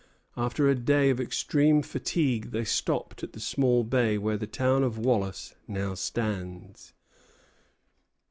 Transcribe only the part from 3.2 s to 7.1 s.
at the small bay where the town of Wallace now stands.